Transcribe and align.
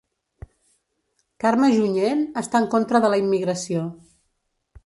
Carme 1.43 1.69
Junyent 1.75 2.25
està 2.43 2.63
en 2.65 2.67
contra 2.75 3.05
de 3.05 3.15
la 3.15 3.23
immigració 3.25 3.89